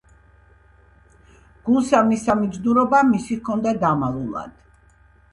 გულსა 1.67 1.99
მისსა 2.07 2.35
მიჯნურობა 2.39 3.01
მისი 3.09 3.37
ჰქონდა 3.41 3.75
დამალულად;. 3.85 4.57